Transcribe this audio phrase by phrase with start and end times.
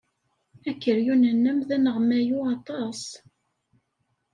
[0.69, 3.01] Akeryun-nnem d aneɣmayu aṭas.